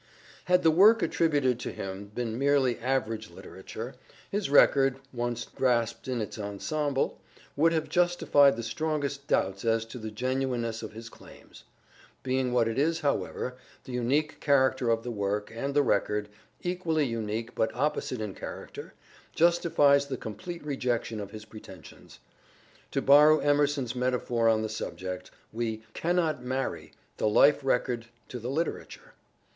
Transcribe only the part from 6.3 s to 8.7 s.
ensemble, would have justified the